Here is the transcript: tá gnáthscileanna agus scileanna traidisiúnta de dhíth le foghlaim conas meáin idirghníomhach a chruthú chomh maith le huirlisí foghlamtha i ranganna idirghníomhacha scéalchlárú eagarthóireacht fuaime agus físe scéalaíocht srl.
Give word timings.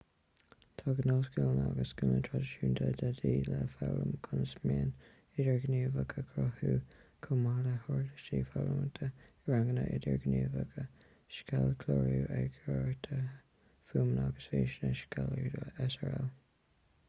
tá 0.79 0.93
gnáthscileanna 0.99 1.65
agus 1.71 1.89
scileanna 1.95 2.21
traidisiúnta 2.27 2.85
de 3.01 3.09
dhíth 3.17 3.49
le 3.49 3.57
foghlaim 3.73 4.15
conas 4.27 4.55
meáin 4.69 4.87
idirghníomhach 5.11 6.15
a 6.21 6.23
chruthú 6.31 6.73
chomh 7.27 7.43
maith 7.43 7.67
le 7.69 7.75
huirlisí 7.83 8.39
foghlamtha 8.55 9.11
i 9.11 9.53
ranganna 9.53 9.85
idirghníomhacha 9.99 10.87
scéalchlárú 11.37 12.17
eagarthóireacht 12.23 13.13
fuaime 13.93 14.19
agus 14.25 14.51
físe 14.57 14.93
scéalaíocht 15.05 15.87
srl. 15.99 16.29